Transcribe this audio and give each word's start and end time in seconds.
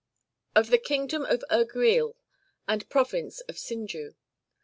Of 0.55 0.71
the 0.71 0.79
Kingdom 0.79 1.25
of 1.25 1.43
Erguiul, 1.51 2.15
and 2.67 2.89
Province 2.89 3.41
of 3.41 3.53
Sinju. 3.57 4.15